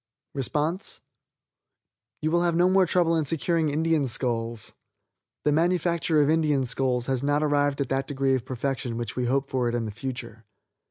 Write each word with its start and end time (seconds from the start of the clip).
You 2.23 2.31
will 2.31 2.41
have 2.41 2.55
no 2.55 2.67
more 2.67 2.87
trouble 2.87 3.15
in 3.15 3.25
securing 3.25 3.69
Indian 3.69 4.07
skulls. 4.07 4.73
The 5.45 5.51
manufacture 5.51 6.23
of 6.23 6.27
Indian 6.27 6.65
skulls 6.65 7.05
has 7.05 7.21
not 7.21 7.43
arrived 7.43 7.81
at 7.81 7.89
that 7.89 8.07
degree 8.07 8.33
of 8.33 8.43
perfection 8.43 8.97
which 8.97 9.15
we 9.15 9.25
hope 9.27 9.47
for 9.47 9.69
it 9.69 9.75
in 9.75 9.85
the 9.85 9.91
future. 9.91 10.43